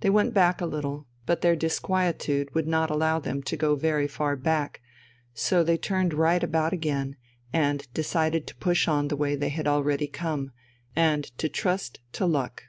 They 0.00 0.08
went 0.08 0.32
back 0.32 0.62
a 0.62 0.64
little, 0.64 1.06
but 1.26 1.42
their 1.42 1.54
disquietude 1.54 2.54
would 2.54 2.66
not 2.66 2.88
allow 2.88 3.18
them 3.20 3.42
to 3.42 3.58
go 3.58 3.76
very 3.76 4.08
far 4.08 4.34
back, 4.34 4.80
so 5.34 5.62
they 5.62 5.76
turned 5.76 6.14
right 6.14 6.42
about 6.42 6.72
again, 6.72 7.16
and 7.52 7.86
decided 7.92 8.46
to 8.46 8.56
push 8.56 8.88
on 8.88 9.08
the 9.08 9.16
way 9.16 9.36
they 9.36 9.50
had 9.50 9.66
already 9.68 10.06
come, 10.06 10.52
and 10.96 11.24
to 11.36 11.50
trust 11.50 12.00
to 12.12 12.24
luck. 12.24 12.62